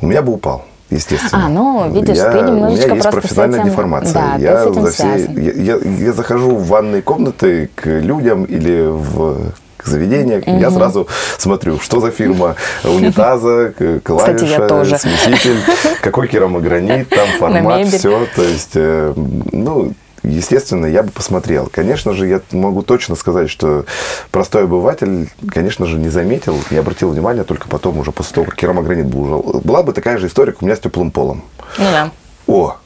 [0.01, 1.47] У меня бы упал естественно.
[1.47, 3.71] А, ну, видишь, я, ты немножечко У меня есть профессиональная этим...
[3.71, 4.13] деформация.
[4.13, 9.53] Да, я, за все, я, я, я захожу в ванные комнаты к людям или в
[9.83, 10.61] к заведениям, угу.
[10.61, 13.75] я сразу смотрю, что за фирма унитаза,
[14.05, 15.57] клавиша, Кстати, смеситель,
[16.01, 18.27] какой керамогранит, там формат, все.
[18.37, 19.13] То есть, э,
[19.51, 21.69] ну, естественно, я бы посмотрел.
[21.73, 23.85] Конечно же, я могу точно сказать, что
[24.31, 28.57] простой обыватель, конечно же, не заметил, не обратил внимания только потом, уже после того, как
[28.57, 29.61] керамогранит был уже.
[29.61, 31.43] Была бы такая же история, как у меня с теплым полом.
[31.79, 32.11] Ну да.
[32.47, 32.77] О,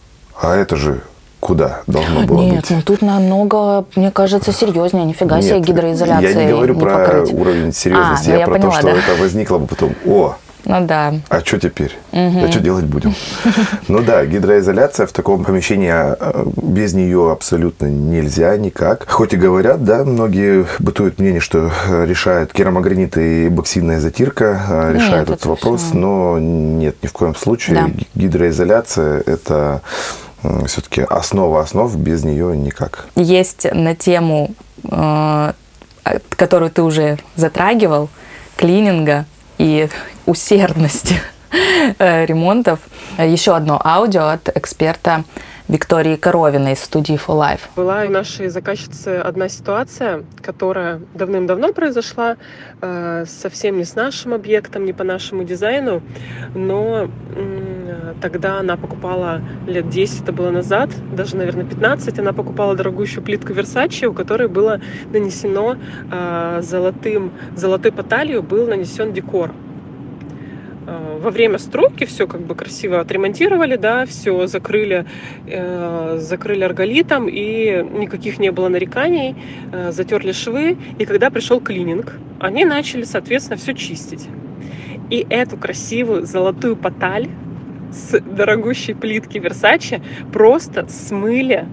[0.41, 1.03] а это же
[1.41, 2.71] куда должно было Нет, быть?
[2.71, 5.05] ну тут намного, мне кажется, серьезнее.
[5.05, 6.33] Нифига себе гидроизоляция.
[6.33, 7.33] Я не говорю не про покрыть.
[7.33, 8.97] уровень серьезности, а, я, я про поняла, то, что да.
[8.99, 9.95] это возникло бы потом.
[10.07, 11.15] О, ну да.
[11.29, 11.97] А что теперь?
[12.13, 12.45] Угу.
[12.45, 13.15] А что делать будем?
[13.89, 19.09] Ну да, гидроизоляция в таком помещении, а, без нее абсолютно нельзя никак.
[19.09, 25.31] Хоть и говорят, да, многие бытуют мнение, что решает керамогранит и боксидная затирка, а, решает
[25.31, 25.97] этот вопрос, все.
[25.97, 27.77] но нет, ни в коем случае.
[27.77, 27.91] Да.
[28.15, 29.83] Гидроизоляция– это
[30.67, 33.07] все-таки основа основ, без нее никак.
[33.17, 34.51] Есть на тему,
[34.91, 35.53] э,
[36.31, 38.09] которую ты уже затрагивал,
[38.57, 39.27] клининга
[39.59, 39.89] и
[40.27, 41.17] усердности
[41.99, 42.81] э, ремонтов.
[43.19, 45.25] Еще одно аудио от эксперта
[45.69, 47.61] Виктории Коровиной из студии For Life.
[47.75, 52.37] Была у нашей заказчицы одна ситуация, которая давным-давно произошла,
[52.81, 56.03] э, совсем не с нашим объектом, не по нашему дизайну,
[56.55, 57.09] но
[58.21, 63.53] тогда она покупала лет 10, это было назад, даже, наверное, 15, она покупала дорогущую плитку
[63.53, 64.81] Versace, у которой было
[65.13, 65.77] нанесено
[66.11, 68.03] э, золотым, золотой по
[68.43, 69.66] был нанесен декор э,
[70.87, 75.05] во время стройки все как бы красиво отремонтировали, да, все закрыли,
[75.47, 79.35] э, закрыли арголитом, и никаких не было нареканий,
[79.73, 80.77] э, затерли швы.
[80.99, 84.29] И когда пришел клининг, они начали, соответственно, все чистить.
[85.11, 87.29] И эту красивую золотую поталь
[87.93, 90.01] с дорогущей плитки Versace
[90.33, 91.67] просто смыли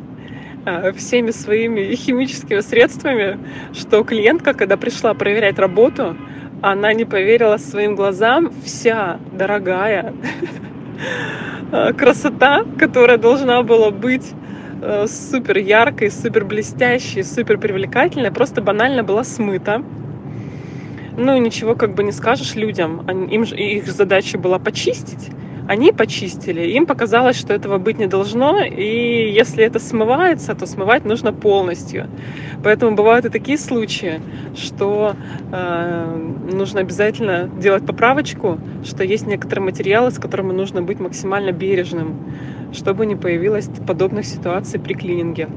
[0.66, 3.38] э, всеми своими химическими средствами,
[3.74, 6.16] что клиентка, когда пришла проверять работу,
[6.64, 8.50] она не поверила своим глазам.
[8.64, 10.14] Вся дорогая
[11.74, 14.32] э, красота, которая должна была быть
[14.82, 19.84] э, супер яркой, супер блестящей, супер привлекательной, просто банально была смыта.
[21.18, 23.06] Ну, ничего как бы не скажешь людям.
[23.28, 25.32] Им же их задача была почистить
[25.68, 31.06] они почистили, им показалось, что этого быть не должно, и если это смывается, то смывать
[31.06, 32.08] нужно полностью.
[32.64, 34.22] Поэтому бывают и такие случаи,
[34.56, 35.16] что
[35.52, 36.16] э,
[36.52, 42.16] нужно обязательно делать поправочку, что есть некоторые материалы, с которыми нужно быть максимально бережным,
[42.74, 45.48] чтобы не появилось подобных ситуаций при клининге.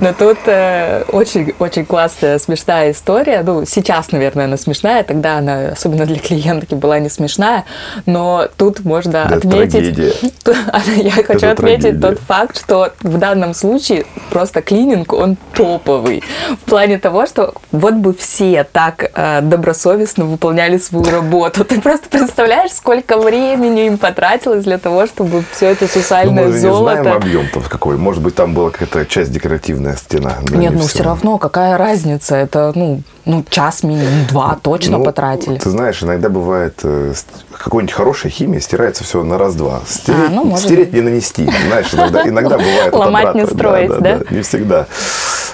[0.00, 3.42] Но тут э, очень, очень классная, смешная история.
[3.44, 7.64] Ну, сейчас, наверное, она смешная, тогда она, особенно для клиентки, была не смешная.
[8.06, 9.98] Но тут можно Это отметить...
[10.96, 12.00] Я хочу Это отметить трагедия.
[12.00, 16.22] тот факт, что в данном случае просто клининг, он топовый.
[16.64, 21.64] В плане того, что вот бы все так э, добросовестно выполняли свою работу.
[21.70, 26.58] Ты просто представляешь, сколько времени им потратилось для того, чтобы все это сусальное ну, мы
[26.58, 26.84] золото...
[26.84, 27.96] Мы не знаем объем какой.
[27.96, 30.58] Может быть, там была какая-то часть декоративная стеклянная стена.
[30.58, 32.36] Нет, ну все равно, какая разница?
[32.36, 35.58] Это, ну, ну час минимум, два точно ну, потратили.
[35.58, 37.14] Ты знаешь, иногда бывает, э,
[37.56, 39.80] какой-нибудь хорошая химия стирается все на раз-два.
[39.86, 41.48] Стереть, а, ну, стереть не нанести.
[41.66, 44.34] Знаешь, иногда, иногда бывает Ломать не строить, да, да, да?
[44.34, 44.86] Не всегда.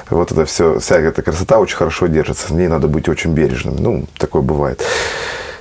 [0.09, 2.49] Вот это все, вся эта красота очень хорошо держится.
[2.49, 3.77] С ней надо быть очень бережным.
[3.79, 4.83] Ну, такое бывает.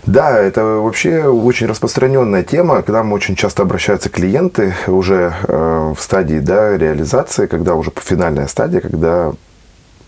[0.06, 2.82] Да, это вообще очень распространенная тема.
[2.84, 8.46] К нам очень часто обращаются клиенты уже э, в стадии да, реализации, когда уже финальная
[8.48, 9.34] стадия, когда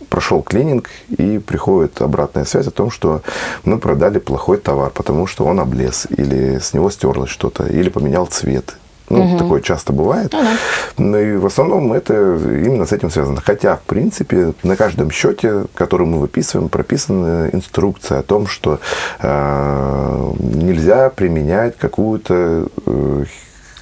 [0.10, 3.21] прошел клининг и приходит обратная связь о том, что
[3.63, 8.27] мы продали плохой товар, потому что он облез, или с него стерлось что-то, или поменял
[8.27, 8.77] цвет,
[9.10, 9.38] ну, угу.
[9.38, 10.34] такое часто бывает.
[10.34, 10.52] Ну, да.
[10.98, 13.41] Ну и в основном это именно с этим связано.
[13.41, 18.80] Хотя, в принципе, на каждом счете, который мы выписываем, прописана инструкция о том, что
[19.20, 23.26] э, нельзя применять какую-то э,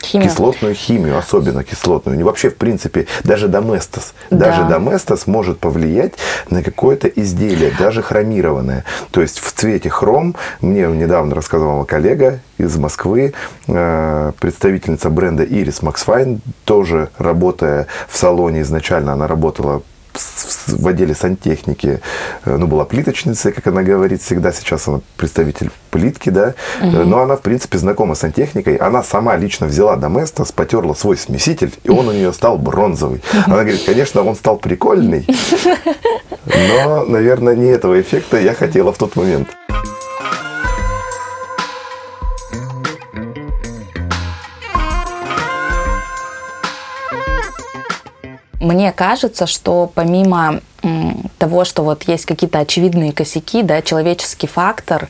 [0.06, 0.30] Химию.
[0.30, 2.18] Кислотную химию, особенно кислотную.
[2.18, 4.14] Не вообще, в принципе, даже доместос.
[4.30, 4.38] Да.
[4.38, 6.14] Даже доместос может повлиять
[6.50, 8.86] на какое-то изделие, даже хромированное.
[9.12, 13.34] То есть в цвете хром, мне недавно рассказывала коллега из Москвы,
[13.68, 19.82] э, представительница бренда Iris Max Fine, тоже работая в салоне изначально, она работала
[20.68, 22.02] в отделе сантехники,
[22.46, 27.04] э, ну, была плиточницей, как она говорит всегда, сейчас она представитель плитки, да, угу.
[27.04, 31.74] но она, в принципе, знакома с сантехникой, она сама лично взяла Доместос, потерла свой смеситель,
[31.84, 33.22] и он у нее стал бронзовый.
[33.46, 35.28] Она говорит, конечно, он стал прикольный,
[36.46, 39.50] но, наверное, не этого эффекта я хотела в тот момент.
[48.66, 50.62] Мне кажется, что помимо
[51.38, 55.08] того, что вот есть какие-то очевидные косяки, да, человеческий фактор,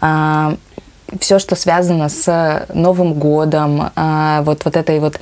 [0.00, 0.56] а,
[1.20, 5.18] все, что связано с Новым годом, а, вот, вот этой вот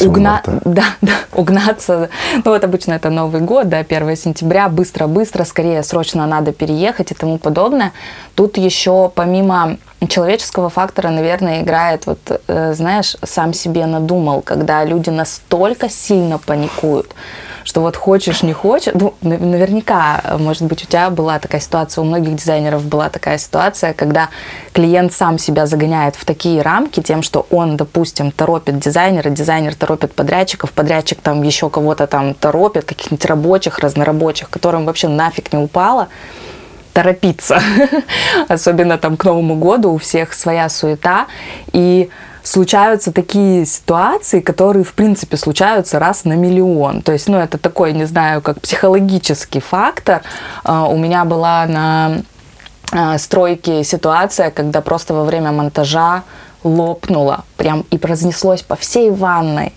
[0.00, 0.42] угна...
[0.64, 2.10] да, да, угнаться.
[2.44, 7.14] Ну вот обычно это Новый год, да, 1 сентября, быстро-быстро, скорее, срочно надо переехать и
[7.14, 7.92] тому подобное.
[8.34, 15.10] Тут еще помимо человеческого фактора, наверное, играет, вот, э, знаешь, сам себе надумал, когда люди
[15.10, 17.14] настолько сильно паникуют,
[17.68, 22.06] что вот хочешь, не хочешь, ну, наверняка, может быть, у тебя была такая ситуация, у
[22.06, 24.30] многих дизайнеров была такая ситуация, когда
[24.72, 30.14] клиент сам себя загоняет в такие рамки тем, что он, допустим, торопит дизайнера, дизайнер торопит
[30.14, 36.08] подрядчиков, подрядчик там еще кого-то там торопит, каких-нибудь рабочих, разнорабочих, которым вообще нафиг не упало,
[36.94, 37.60] торопиться.
[38.48, 41.26] Особенно там к Новому году у всех своя суета.
[41.74, 42.08] И
[42.48, 47.02] случаются такие ситуации, которые, в принципе, случаются раз на миллион.
[47.02, 50.22] То есть, ну, это такой, не знаю, как психологический фактор.
[50.64, 52.22] А, у меня была на
[52.92, 56.22] а, стройке ситуация, когда просто во время монтажа
[56.64, 59.74] лопнуло, прям и разнеслось по всей ванной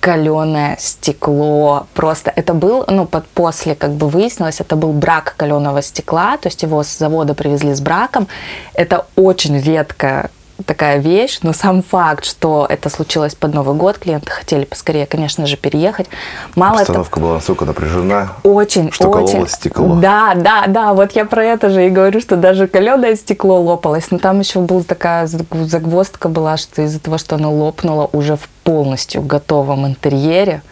[0.00, 1.86] каленое стекло.
[1.92, 6.48] Просто это был, ну, под, после как бы выяснилось, это был брак каленого стекла, то
[6.48, 8.28] есть его с завода привезли с браком.
[8.74, 10.30] Это очень редко
[10.64, 15.46] такая вещь, но сам факт, что это случилось под Новый год, клиенты хотели поскорее, конечно
[15.46, 16.06] же, переехать.
[16.54, 17.20] Мало Обстановка это...
[17.20, 19.32] была настолько напряжена, очень, что очень.
[19.32, 19.96] кололось стекло.
[19.96, 24.10] Да, да, да, вот я про это же и говорю, что даже каленое стекло лопалось,
[24.10, 28.48] но там еще была такая загвоздка была, что из-за того, что оно лопнуло уже в
[28.64, 30.62] полностью готовом интерьере,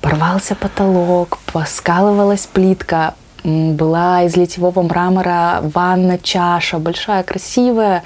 [0.00, 3.14] порвался потолок, поскалывалась плитка,
[3.44, 8.02] была из литьевого мрамора ванна, чаша, большая, красивая,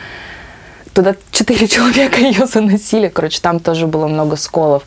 [0.92, 3.08] туда четыре человека ее заносили.
[3.08, 4.82] Короче, там тоже было много сколов.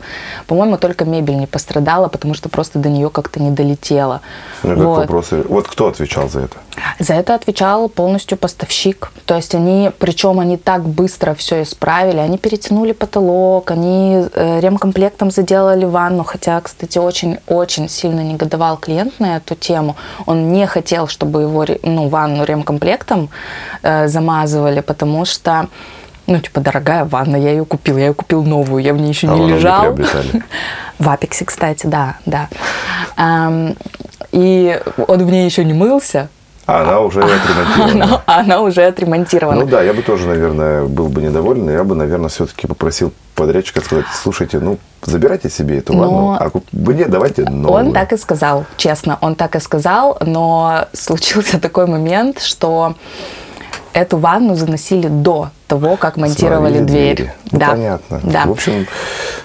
[0.46, 4.20] По-моему, только мебель не пострадала, потому что просто до нее как-то не долетело.
[4.62, 4.98] Ну, как вот.
[4.98, 5.44] вопросы.
[5.48, 6.56] Вот кто отвечал за это?
[6.98, 9.10] За это отвечал полностью поставщик.
[9.24, 12.18] То есть они, причем они так быстро все исправили.
[12.18, 16.24] Они перетянули потолок, они э, ремкомплектом заделали ванну.
[16.24, 19.96] Хотя, кстати, очень-очень сильно негодовал клиент на эту тему.
[20.26, 23.30] Он не хотел, чтобы его ну, ванну ремкомплектом
[23.82, 25.68] э, замазывали, потому что
[26.26, 29.28] ну, типа, дорогая ванна, я ее купил, я ее купил новую, я в ней еще
[29.28, 29.96] а не лежал.
[30.98, 32.48] В Апексе, кстати, да, да.
[34.32, 36.28] И он в ней еще не мылся,
[36.66, 38.04] а она уже отремонтирована.
[38.04, 39.60] Она, она уже отремонтирована.
[39.60, 41.70] Ну да, я бы тоже, наверное, был бы недоволен.
[41.70, 47.06] Я бы, наверное, все-таки попросил подрядчика сказать, слушайте, ну, забирайте себе эту ванну, а мне
[47.06, 47.86] давайте новую.
[47.86, 52.96] Он так и сказал, честно, он так и сказал, но случился такой момент, что
[53.96, 57.16] эту ванну заносили до того, как монтировали Смотрели дверь.
[57.16, 57.32] Двери.
[57.50, 57.70] Ну, да.
[57.70, 58.20] Понятно.
[58.22, 58.44] Да.
[58.44, 58.86] В общем,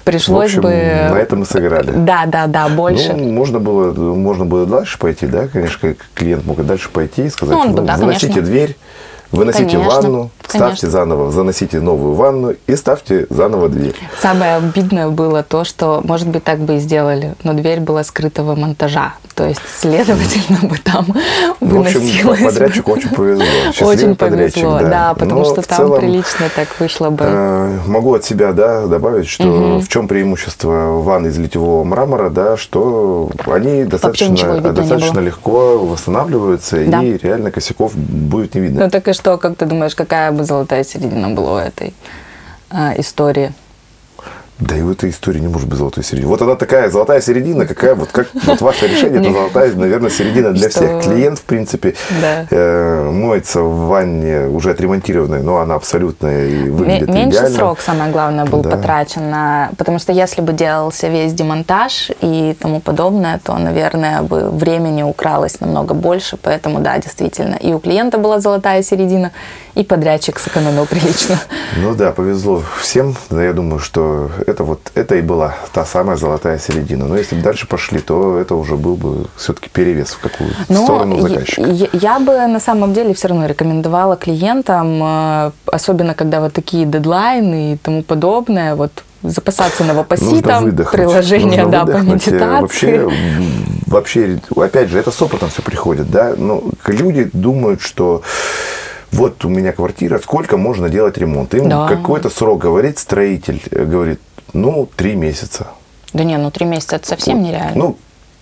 [0.04, 0.70] пришлось в общем, бы.
[0.70, 1.91] На этом мы сыграли.
[1.91, 3.14] Да, да, да, больше.
[3.14, 7.30] Ну, можно было, можно было дальше пойти, да, конечно, клиент мог и дальше пойти и
[7.30, 8.45] сказать, ну, ну, да, заносите конечно.
[8.45, 8.78] дверь,
[9.32, 13.96] Выносите конечно, ванну, ставьте заново, заносите новую ванну и ставьте заново дверь.
[14.22, 18.56] Самое обидное было то, что, может быть, так бы и сделали, но дверь была скрытого
[18.56, 19.14] монтажа.
[19.36, 21.08] То есть, следовательно, бы там
[21.62, 22.24] выносилось.
[22.24, 23.46] В общем, подрядчику очень повезло.
[23.82, 24.90] очень повезло, да.
[24.90, 27.26] да, потому но что там целом, прилично так вышло бы.
[27.26, 29.80] Э, могу от себя да, добавить, что угу.
[29.80, 37.02] в чем преимущество ванны из литьевого мрамора, да, что они достаточно, достаточно легко восстанавливаются, да.
[37.02, 38.86] и реально косяков будет не видно.
[38.86, 41.94] Ну так и что, как ты думаешь, какая бы золотая середина была у этой
[42.72, 43.54] э, истории?
[44.62, 46.30] Да и в этой истории не может быть золотой середины.
[46.30, 50.51] Вот она такая золотая середина, какая вот как вот ваше решение, это золотая, наверное, середина
[50.51, 51.03] для всех.
[51.03, 51.95] Клиент, в принципе,
[52.51, 58.45] э, моется в ванне уже отремонтированной, но она абсолютно и выглядит Меньше срок, самое главное,
[58.45, 59.72] был потрачен на...
[59.78, 65.59] Потому что если бы делался весь демонтаж и тому подобное, то, наверное, бы времени укралось
[65.59, 66.38] намного больше.
[66.38, 69.32] Поэтому, да, действительно, и у клиента была золотая середина,
[69.76, 71.40] и подрядчик сэкономил прилично.
[71.78, 73.16] Ну да, повезло всем.
[73.30, 77.06] Да, я думаю, что это вот это и была та самая золотая середина.
[77.06, 80.84] Но если бы дальше пошли, то это уже был бы все-таки перевес в какую Но
[80.84, 81.62] сторону заказчика.
[81.62, 86.86] Я, я бы на самом деле все равно рекомендовала клиентам, э, особенно когда вот такие
[86.86, 93.04] дедлайны и тому подобное, вот запасаться новопоситом, приложение, Нужно да, по медитации.
[93.06, 93.10] Вообще,
[93.86, 98.24] вообще, опять же, это с опытом все приходит, да, но люди думают, что
[99.12, 101.53] вот у меня квартира, сколько можно делать ремонт?
[101.53, 101.88] Им да.
[101.88, 104.20] какой-то срок говорит строитель, э, говорит,
[104.53, 105.68] ну, три месяца.
[106.14, 107.47] Да не, ну три месяца это совсем вот.
[107.47, 107.76] нереально.
[107.76, 107.97] Ну,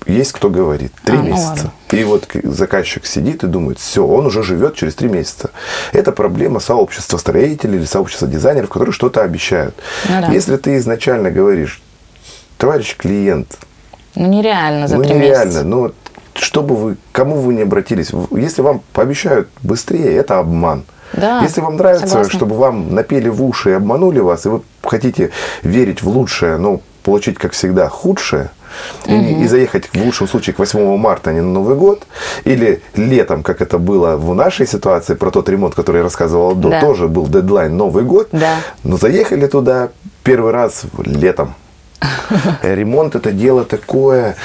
[0.05, 1.72] есть кто говорит, три а, ну месяца.
[1.91, 5.51] Ну и вот заказчик сидит и думает, все, он уже живет через три месяца.
[5.91, 9.76] Это проблема сообщества строителей или сообщества дизайнеров, которые что-то обещают.
[10.07, 10.32] Ну, да.
[10.32, 11.82] Если ты изначально говоришь,
[12.57, 13.57] товарищ клиент,
[14.15, 15.63] ну нереально за ну, три нереально, месяца.
[15.63, 15.91] Ну
[16.40, 20.84] чтобы вы, кому вы не обратились, если вам пообещают быстрее, это обман.
[21.14, 22.34] Да, Если вам нравится, согласна.
[22.34, 25.32] чтобы вам напели в уши и обманули вас, и вы хотите
[25.64, 28.52] верить в лучшее, но получить, как всегда, худшее,
[29.06, 29.16] угу.
[29.16, 32.04] и, и заехать в лучшем случае к 8 марта, а не на Новый год,
[32.44, 36.70] или летом, как это было в нашей ситуации, про тот ремонт, который я рассказывала до,
[36.70, 36.82] да.
[36.82, 38.58] тоже был дедлайн Новый год, да.
[38.84, 39.90] но заехали туда
[40.24, 41.56] первый раз летом.
[42.62, 44.36] Ремонт это дело такое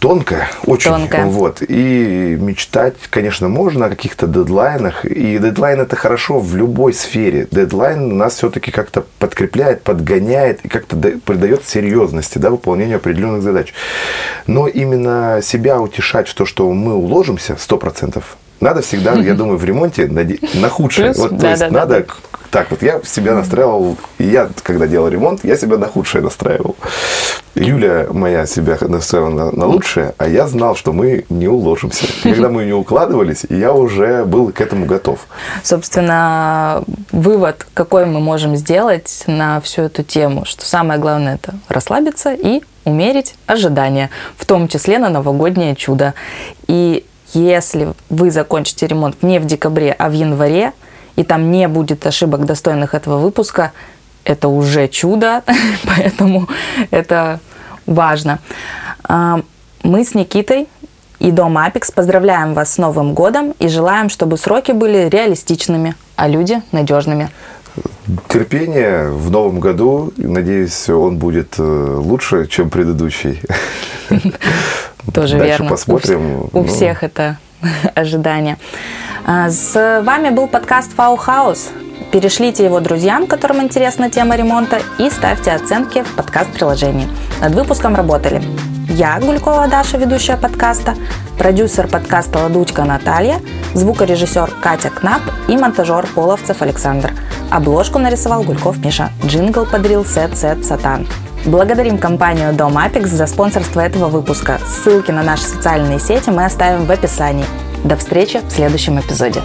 [0.00, 0.90] тонкая, очень.
[0.90, 1.26] Тонкая.
[1.26, 1.62] Вот.
[1.62, 5.04] И мечтать, конечно, можно о каких-то дедлайнах.
[5.04, 7.48] И дедлайн это хорошо в любой сфере.
[7.50, 13.72] Дедлайн нас все-таки как-то подкрепляет, подгоняет и как-то придает серьезности да, выполнению определенных задач.
[14.46, 18.22] Но именно себя утешать в то, что мы уложимся 100%,
[18.60, 21.12] надо всегда, я думаю, в ремонте на, худшее.
[21.12, 22.06] Вот, то есть надо.
[22.50, 22.82] Так вот.
[22.82, 26.76] Я себя настраивал, и я, когда делал ремонт, я себя на худшее настраивал.
[27.54, 32.04] Юля моя себя настроила на, на лучшее, а я знал, что мы не уложимся.
[32.24, 35.26] И когда мы не укладывались, я уже был к этому готов.
[35.62, 42.34] Собственно, вывод, какой мы можем сделать на всю эту тему, что самое главное это расслабиться
[42.34, 46.12] и умерить ожидания, в том числе на новогоднее чудо.
[46.68, 50.72] И если вы закончите ремонт не в декабре, а в январе,
[51.16, 53.72] и там не будет ошибок, достойных этого выпуска,
[54.24, 55.42] это уже чудо,
[55.84, 56.48] поэтому
[56.90, 57.40] это
[57.86, 58.38] важно.
[59.04, 59.40] А,
[59.82, 60.68] мы с Никитой
[61.18, 66.28] и Дом Апекс поздравляем вас с Новым годом и желаем, чтобы сроки были реалистичными, а
[66.28, 67.30] люди надежными.
[68.28, 70.12] Терпение в новом году.
[70.16, 73.40] Надеюсь, он будет э, лучше, чем предыдущий.
[75.14, 75.68] Тоже Дальше верно.
[75.68, 76.36] посмотрим.
[76.36, 77.38] У, у Ну, всех это
[77.94, 78.56] ожидание.
[79.26, 81.18] А, С вами был подкаст Фау.
[82.12, 87.08] Перешлите его друзьям, которым интересна тема ремонта, и ставьте оценки в подкаст-приложении.
[87.40, 88.40] Над выпуском работали
[88.88, 90.94] я, Гулькова Даша, ведущая подкаста,
[91.38, 93.40] продюсер подкаста «Ладучка» Наталья,
[93.74, 97.12] звукорежиссер Катя Кнап и монтажер Половцев Александр.
[97.50, 99.10] Обложку нарисовал Гульков Миша.
[99.24, 101.06] Джингл подарил Sad Sad Satan.
[101.44, 104.58] Благодарим компанию Дом Апекс за спонсорство этого выпуска.
[104.66, 107.44] Ссылки на наши социальные сети мы оставим в описании.
[107.84, 109.42] До встречи в следующем эпизоде.